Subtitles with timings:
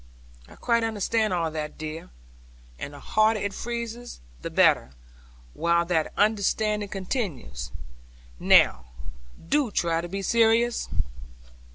[0.49, 2.09] 'I quite understand all that, dear.
[2.79, 4.93] And the harder it freezes the better,
[5.53, 7.69] while that understanding continues.
[8.39, 8.85] Now
[9.47, 10.89] do try to be serious.'